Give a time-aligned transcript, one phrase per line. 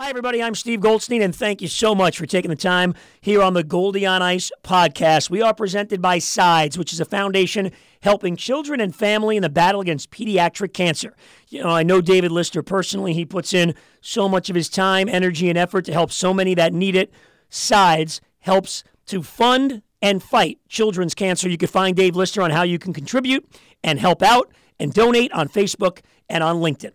[0.00, 0.42] Hi, everybody.
[0.42, 3.62] I'm Steve Goldstein, and thank you so much for taking the time here on the
[3.62, 5.28] Goldie on Ice podcast.
[5.28, 7.70] We are presented by Sides, which is a foundation
[8.02, 11.14] helping children and family in the battle against pediatric cancer.
[11.48, 13.12] You know, I know David Lister personally.
[13.12, 16.54] He puts in so much of his time, energy, and effort to help so many
[16.54, 17.12] that need it.
[17.50, 21.46] Sides helps to fund and fight children's cancer.
[21.46, 23.46] You can find Dave Lister on how you can contribute
[23.84, 26.92] and help out and donate on Facebook and on LinkedIn.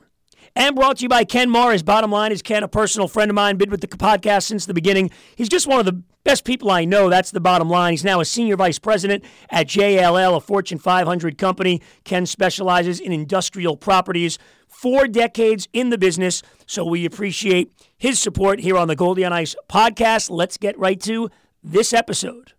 [0.58, 1.84] And brought to you by Ken Morris.
[1.84, 4.74] Bottom line is Ken, a personal friend of mine, been with the podcast since the
[4.74, 5.12] beginning.
[5.36, 7.09] He's just one of the best people I know.
[7.09, 7.91] That's the bottom line.
[7.91, 11.82] He's now a senior vice president at JLL, a Fortune 500 company.
[12.05, 14.40] Ken specializes in industrial properties.
[14.70, 19.34] Four decades in the business, so we appreciate his support here on the Goldie on
[19.34, 20.30] Ice podcast.
[20.30, 21.30] Let's get right to
[21.62, 22.54] this episode.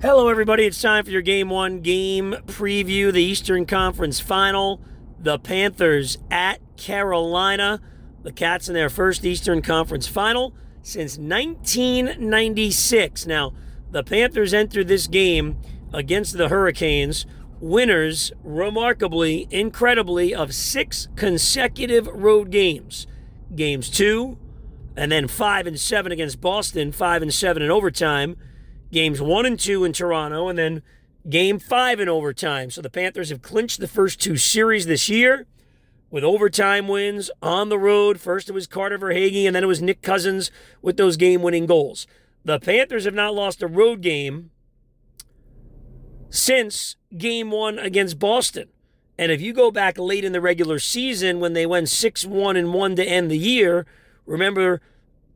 [0.00, 0.64] Hello, everybody.
[0.64, 4.80] It's time for your game one game preview, the Eastern Conference final.
[5.20, 7.80] The Panthers at Carolina.
[8.22, 10.52] The Cats in their first Eastern Conference final
[10.82, 13.26] since 1996.
[13.26, 13.52] Now,
[13.90, 15.58] the Panthers entered this game
[15.92, 17.26] against the Hurricanes,
[17.60, 23.06] winners, remarkably, incredibly, of six consecutive road games.
[23.54, 24.38] Games two,
[24.96, 28.36] and then five and seven against Boston, five and seven in overtime.
[28.92, 30.82] Games one and two in Toronto, and then
[31.28, 32.70] game five in overtime.
[32.70, 35.46] So the Panthers have clinched the first two series this year
[36.10, 38.20] with overtime wins on the road.
[38.20, 40.50] First it was Carter Verhaeghe, and then it was Nick Cousins
[40.82, 42.06] with those game winning goals.
[42.44, 44.50] The Panthers have not lost a road game
[46.30, 48.68] since game one against Boston.
[49.18, 52.56] And if you go back late in the regular season when they went 6 1
[52.56, 53.84] and 1 to end the year,
[54.24, 54.80] remember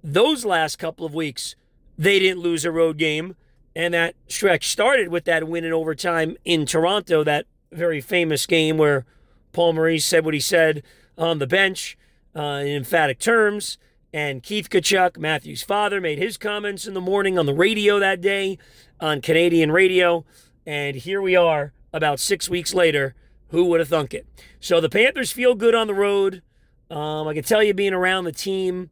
[0.02, 1.54] those last couple of weeks,
[1.98, 3.36] they didn't lose a road game.
[3.76, 8.78] And that stretch started with that win in overtime in Toronto, that very famous game
[8.78, 9.04] where
[9.52, 10.82] Paul Maurice said what he said
[11.18, 11.98] on the bench
[12.36, 13.78] uh, in emphatic terms.
[14.12, 18.20] And Keith Tkachuk, Matthew's father, made his comments in the morning on the radio that
[18.20, 18.58] day
[19.00, 20.24] on Canadian radio.
[20.64, 23.14] And here we are about six weeks later.
[23.48, 24.26] Who would have thunk it?
[24.60, 26.42] So the Panthers feel good on the road.
[26.90, 28.90] Um, I can tell you, being around the team,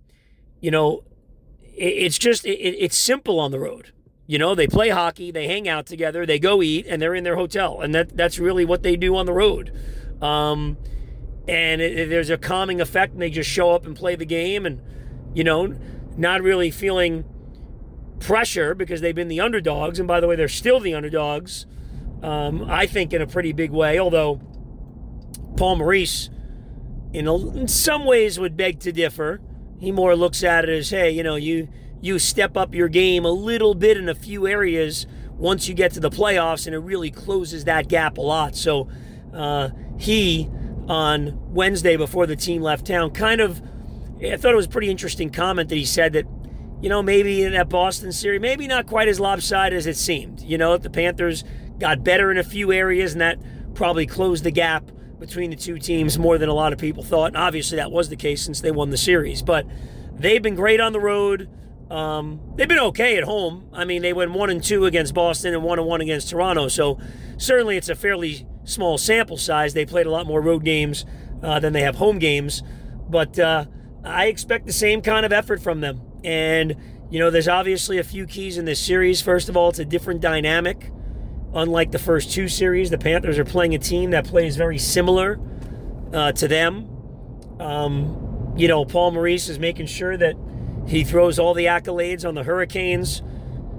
[0.60, 1.04] you know,
[1.62, 3.92] it, it's just it, it's simple on the road.
[4.26, 7.24] You know, they play hockey, they hang out together, they go eat, and they're in
[7.24, 9.72] their hotel, and that that's really what they do on the road.
[10.22, 10.78] Um,
[11.48, 14.24] and it, it, there's a calming effect, and they just show up and play the
[14.24, 14.80] game, and
[15.34, 15.74] you know,
[16.16, 17.24] not really feeling
[18.20, 19.98] pressure because they've been the underdogs.
[19.98, 21.66] And by the way, they're still the underdogs.
[22.22, 24.40] Um, I think in a pretty big way, although
[25.56, 26.30] Paul Maurice,
[27.12, 29.40] in, a, in some ways, would beg to differ.
[29.80, 31.68] He more looks at it as, hey, you know, you
[32.02, 35.06] you step up your game a little bit in a few areas
[35.38, 38.54] once you get to the playoffs, and it really closes that gap a lot.
[38.54, 38.88] So
[39.32, 40.50] uh, he
[40.88, 43.62] on Wednesday before the team left town kind of
[44.20, 46.26] I thought it was a pretty interesting comment that he said that
[46.80, 50.40] you know maybe in that Boston series maybe not quite as lopsided as it seemed.
[50.40, 51.44] You know the Panthers
[51.78, 53.38] got better in a few areas and that
[53.74, 57.28] probably closed the gap between the two teams more than a lot of people thought.
[57.28, 59.66] And obviously that was the case since they won the series but
[60.14, 61.48] they've been great on the road
[61.92, 65.54] um, they've been okay at home I mean they went one and two against Boston
[65.54, 66.98] and one and one against Toronto so
[67.36, 69.74] certainly it's a fairly small sample size.
[69.74, 71.04] They played a lot more road games
[71.42, 72.62] uh, than they have home games.
[73.08, 73.66] But uh,
[74.04, 76.00] I expect the same kind of effort from them.
[76.24, 76.76] And,
[77.10, 79.20] you know, there's obviously a few keys in this series.
[79.20, 80.90] First of all, it's a different dynamic.
[81.54, 85.38] Unlike the first two series, the Panthers are playing a team that plays very similar
[86.12, 86.88] uh, to them.
[87.60, 90.34] Um, you know, Paul Maurice is making sure that
[90.86, 93.22] he throws all the accolades on the Hurricanes,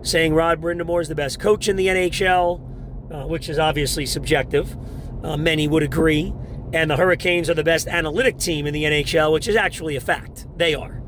[0.02, 2.74] saying Rod Brind'Amour is the best coach in the NHL
[3.14, 4.76] uh, which is obviously subjective.
[5.24, 6.34] Uh, many would agree.
[6.74, 10.02] And the Hurricanes are the best analytic team in the NHL, which is actually a
[10.02, 10.48] fact.
[10.58, 11.02] They are.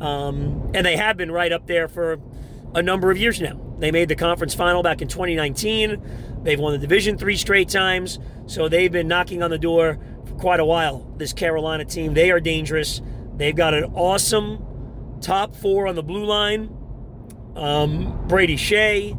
[0.00, 2.18] Um, and they have been right up there for
[2.74, 3.60] a number of years now.
[3.78, 6.40] They made the conference final back in 2019.
[6.42, 8.18] They've won the division three straight times.
[8.46, 11.06] So they've been knocking on the door for quite a while.
[11.18, 13.02] This Carolina team, they are dangerous.
[13.36, 14.66] They've got an awesome
[15.20, 16.74] top four on the blue line.
[17.56, 19.16] Um, Brady Skjei,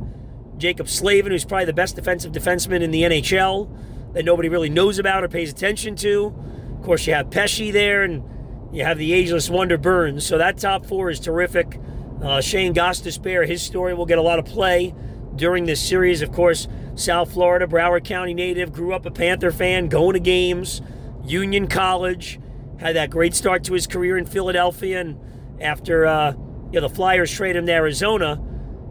[0.58, 5.00] Jaccob Slavin, who's probably the best defensive defenseman in the NHL that nobody really knows
[5.00, 6.34] about or pays attention to.
[6.78, 8.24] Of course, you have Pesce there, and
[8.72, 10.26] you have the ageless wonder Burns.
[10.26, 11.80] So that top four is terrific.
[12.22, 14.94] Uh, Shane Gostisbehere, his story will get a lot of play
[15.36, 16.22] during this series.
[16.22, 20.82] Of course, South Florida, Broward County native, grew up a Panther fan, going to games,
[21.24, 22.40] Union College,
[22.78, 25.20] had that great start to his career in Philadelphia, and
[25.62, 26.34] after uh,
[26.72, 28.42] you know, the Flyers trade him to Arizona,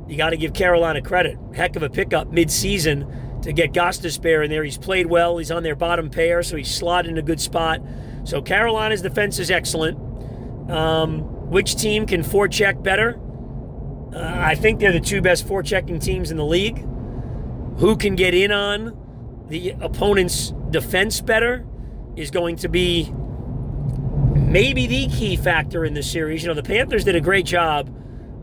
[0.08, 1.38] you got to give Carolina credit.
[1.54, 4.64] Heck of a pickup mid-season to get Gostisbehere in there.
[4.64, 5.38] He's played well.
[5.38, 7.80] He's on their bottom pair, so he's slotted in a good spot.
[8.24, 9.98] So Carolina's defense is excellent.
[10.70, 11.20] Um,
[11.50, 13.18] which team can forecheck better?
[14.14, 16.84] Uh, I think they're the two best forechecking teams in the league.
[17.78, 21.66] Who can get in on the opponent's defense better
[22.16, 23.12] is going to be
[24.50, 26.42] maybe the key factor in the series.
[26.42, 27.88] You know, the Panthers did a great job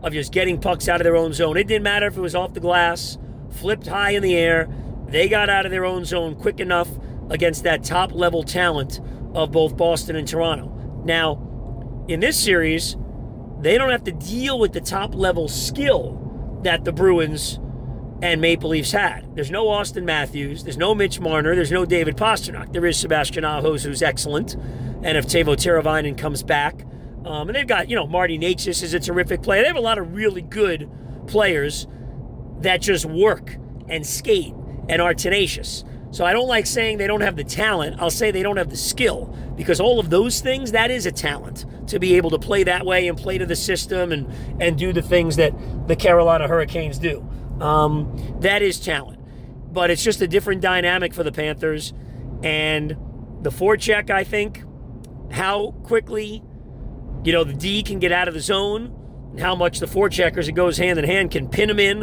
[0.02, 1.58] of just getting pucks out of their own zone.
[1.58, 3.18] It didn't matter if it was off the glass,
[3.50, 4.68] flipped high in the air.
[5.08, 6.88] They got out of their own zone quick enough
[7.28, 9.00] against that top level talent
[9.34, 11.02] of both Boston and Toronto.
[11.04, 12.96] Now, in this series,
[13.60, 17.60] they don't have to deal with the top level skill that the Bruins
[18.22, 19.36] and Maple Leafs had.
[19.36, 22.72] There's no Auston Matthews, there's no Mitch Marner, there's no David Pastrnak.
[22.72, 24.56] There is Sebastian Ahos, who's excellent.
[25.02, 26.84] And if Teuvo Teravainen comes back,
[27.24, 29.62] um, and they've got, you know, Marty Necas is a terrific player.
[29.62, 30.90] They have a lot of really good
[31.26, 31.86] players
[32.60, 33.56] that just work
[33.88, 34.54] and skate
[34.88, 35.84] and are tenacious.
[36.10, 38.00] So I don't like saying they don't have the talent.
[38.00, 41.12] I'll say they don't have the skill because all of those things, that is a
[41.12, 44.26] talent to be able to play that way and play to the system and,
[44.60, 45.52] and do the things that
[45.86, 47.20] the Carolina Hurricanes do.
[47.60, 49.20] Um, that is talent.
[49.70, 51.92] But it's just a different dynamic for the Panthers.
[52.42, 52.96] And
[53.42, 54.64] the forecheck, I think,
[55.30, 56.42] how quickly,
[57.24, 58.94] you know, the D can get out of the zone,
[59.30, 62.02] and how much the forecheckers, it goes hand in hand, can pin them in.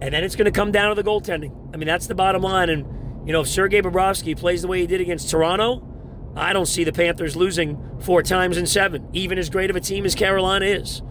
[0.00, 1.70] And then it's going to come down to the goaltending.
[1.72, 2.70] I mean, that's the bottom line.
[2.70, 5.88] And, you know, if Sergei Bobrovsky plays the way he did against Toronto,
[6.34, 9.80] I don't see the Panthers losing four times in seven, even as great of a
[9.80, 11.02] team as Carolina is.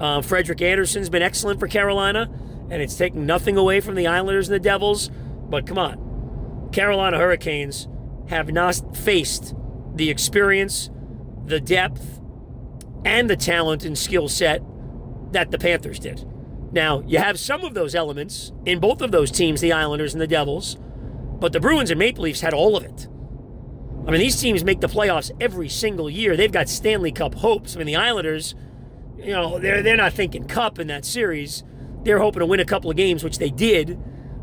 [0.00, 2.30] Uh, Frederik Andersen's been excellent for Carolina
[2.70, 5.10] and it's taking nothing away from the Islanders and the Devils.
[5.48, 7.88] But come on, Carolina Hurricanes
[8.28, 9.54] have not faced
[9.94, 10.90] the experience,
[11.48, 12.20] the depth,
[13.04, 14.62] and the talent and skill set
[15.32, 16.24] that the Panthers did.
[16.72, 20.20] Now, you have some of those elements in both of those teams, the Islanders and
[20.20, 20.76] the Devils,
[21.40, 23.08] but the Bruins and Maple Leafs had all of it.
[24.06, 26.36] I mean, these teams make the playoffs every single year.
[26.36, 27.74] They've got Stanley Cup hopes.
[27.74, 28.54] I mean, the Islanders,
[29.18, 31.62] you know, they're they're not thinking cup in that series
[32.04, 33.98] they're hoping to win a couple of games, which they did.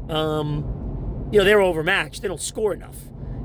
[0.09, 2.21] Um, you know, they're overmatched.
[2.21, 2.97] They don't score enough.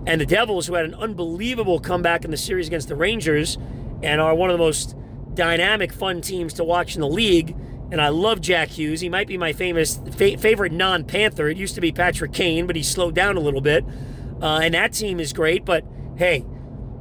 [0.07, 3.59] And the Devils, who had an unbelievable comeback in the series against the Rangers
[4.03, 4.97] and are one of the most
[5.35, 7.57] dynamic, fun teams to watch in the league.
[7.93, 9.01] And I love Jack Hughes.
[9.01, 11.49] He might be my famous fa- favorite non Panther.
[11.49, 13.85] It used to be Patrick Kane, but he slowed down a little bit.
[14.41, 15.65] Uh, and that team is great.
[15.65, 15.85] But
[16.17, 16.45] hey,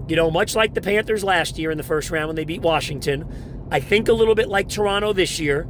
[0.08, 2.62] you know, much like the Panthers last year in the first round when they beat
[2.62, 5.68] Washington, I think a little bit like Toronto this year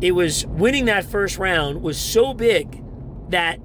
[0.00, 2.82] it was winning that first round was so big
[3.30, 3.58] that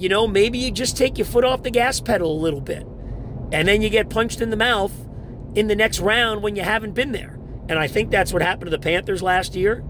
[0.00, 2.86] you know maybe you just take your foot off the gas pedal a little bit
[3.52, 4.92] and then you get punched in the mouth
[5.54, 7.38] in the next round when you haven't been there
[7.68, 9.84] and i think that's what happened to the panthers last year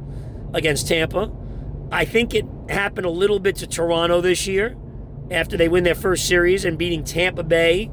[0.52, 1.30] against tampa
[1.92, 4.76] i think it happened a little bit to toronto this year
[5.30, 7.90] after they win their first series and beating tampa bay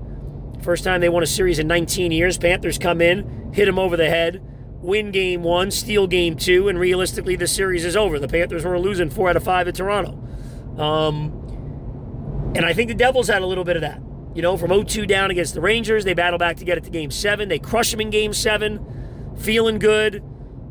[0.63, 3.95] first time they won a series in 19 years panthers come in hit them over
[3.95, 4.41] the head
[4.79, 8.19] win game one, steal game two, and realistically, the series is over.
[8.19, 10.11] The Panthers were losing four out of five at Toronto.
[10.81, 11.46] Um,
[12.57, 14.01] and I think the Devils had a little bit of that.
[14.35, 16.83] You know, from 0 2 down against the Rangers, they battle back to get it
[16.83, 17.49] to game seven.
[17.49, 20.23] They crush them in game seven, feeling good.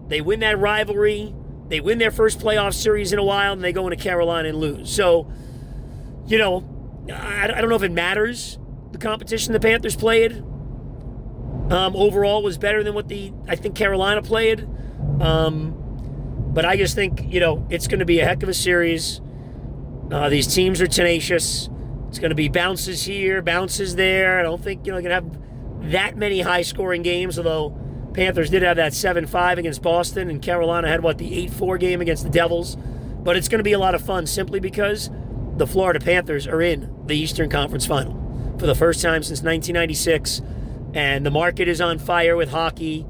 [0.09, 1.35] They win that rivalry.
[1.69, 4.59] They win their first playoff series in a while, and they go into Carolina and
[4.59, 4.95] lose.
[4.95, 5.33] So,
[6.27, 6.65] you know,
[7.13, 8.59] I, I don't know if it matters
[8.93, 10.43] the competition the Panthers played
[11.71, 14.67] um, overall was better than what the I think Carolina played.
[15.21, 15.75] Um,
[16.53, 19.21] but I just think you know it's going to be a heck of a series.
[20.11, 21.69] Uh, these teams are tenacious.
[22.17, 24.41] It's going to be bounces here, bounces there.
[24.41, 27.37] I don't think you know going to have that many high scoring games.
[27.37, 27.79] Although
[28.15, 31.77] Panthers did have that seven five against Boston, and Carolina had what the eight four
[31.77, 32.79] game against the Devils.
[33.23, 35.11] But it's going to be a lot of fun simply because
[35.59, 38.15] the Florida Panthers are in the Eastern Conference Final
[38.59, 40.41] for the first time since 1996
[40.95, 43.05] and the market is on fire with hockey.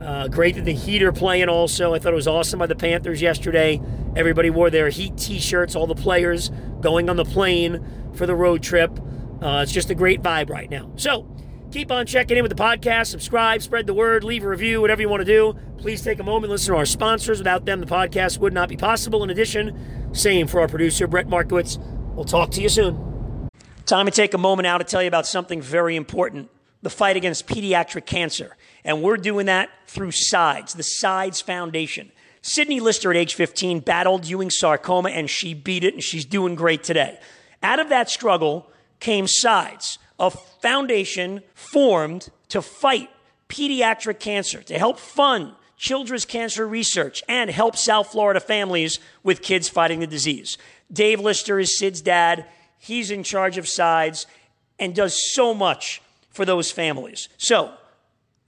[0.00, 1.94] Uh, great that the Heat are playing also.
[1.94, 3.80] I thought it was awesome by the Panthers yesterday.
[4.16, 8.34] Everybody wore their Heat t shirts, all the players going on the plane for the
[8.34, 8.98] road trip.
[9.42, 10.90] Uh, it's just a great vibe right now.
[10.96, 11.28] So
[11.70, 15.02] keep on checking in with the podcast, subscribe, spread the word, leave a review, whatever
[15.02, 15.54] you want to do.
[15.76, 17.38] Please take a moment, listen to our sponsors.
[17.38, 19.22] Without them, the podcast would not be possible.
[19.22, 21.78] In addition, same for our producer, Brett Markowitz.
[22.14, 23.48] We'll talk to you soon.
[23.84, 26.50] Time to take a moment now to tell you about something very important
[26.82, 28.56] the fight against pediatric cancer.
[28.84, 32.10] And we're doing that through SIDES, the SIDES Foundation.
[32.42, 36.54] Sydney Lister at age 15 battled Ewing sarcoma and she beat it and she's doing
[36.54, 37.18] great today.
[37.62, 43.10] Out of that struggle came SIDES, a foundation formed to fight
[43.48, 49.68] pediatric cancer, to help fund children's cancer research and help South Florida families with kids
[49.68, 50.56] fighting the disease.
[50.92, 52.46] Dave Lister is Sid's dad.
[52.78, 54.26] He's in charge of SIDES
[54.78, 57.28] and does so much for those families.
[57.36, 57.72] So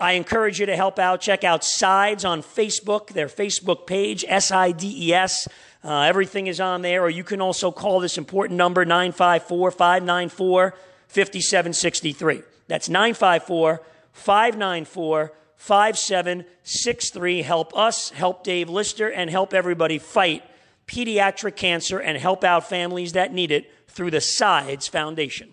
[0.01, 1.21] I encourage you to help out.
[1.21, 5.47] Check out Sides on Facebook, their Facebook page, S I D E S.
[5.85, 7.03] Uh, everything is on there.
[7.03, 10.75] Or you can also call this important number, 954 594
[11.07, 12.43] 5763.
[12.67, 17.43] That's 954 594 5763.
[17.43, 20.43] Help us, help Dave Lister, and help everybody fight
[20.89, 25.53] pediatric cancer and help out families that need it through the Sides Foundation.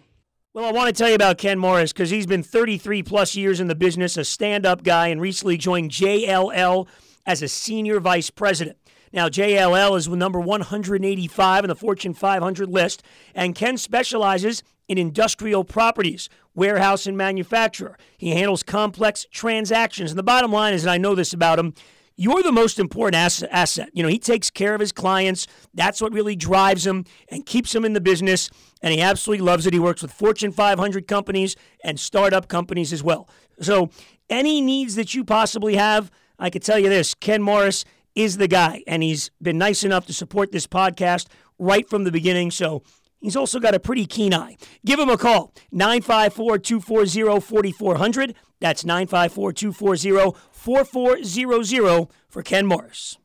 [0.52, 3.60] Well, I want to tell you about Ken Morris because he's been 33 plus years
[3.60, 6.88] in the business, a stand up guy, and recently joined JLL
[7.24, 8.76] as a senior vice president.
[9.14, 13.04] Now, JLL is number 185 on the Fortune 500 list,
[13.36, 17.96] and Ken specializes in industrial properties, warehouse, and manufacturer.
[18.18, 20.10] He handles complex transactions.
[20.10, 21.76] And the bottom line is, and I know this about him,
[22.20, 23.16] you're the most important
[23.50, 23.90] asset.
[23.94, 25.48] You know, he takes care of his clients.
[25.74, 28.50] That's what really drives him and keeps him in the business.
[28.82, 29.72] And he absolutely loves it.
[29.72, 33.30] He works with Fortune 500 companies and startup companies as well.
[33.62, 33.90] So,
[34.30, 37.86] any needs that you possibly have, I could tell you this Ken Morris
[38.16, 38.84] is the guy.
[38.86, 42.52] And he's been nice enough to support this podcast right from the beginning.
[42.52, 42.84] So,
[43.22, 44.56] He's also got a pretty keen eye.
[44.86, 48.36] Give him a call, 954 240 4400.
[48.60, 53.18] That's 954 240 4400 for Ken Morris.